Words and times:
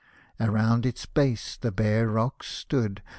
Around 0.39 0.87
its 0.87 1.05
base 1.05 1.55
the 1.57 1.71
bare 1.71 2.07
rocks 2.07 2.47
stood. 2.47 3.03